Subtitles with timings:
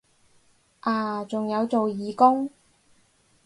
[0.79, 2.49] 啊仲有做義工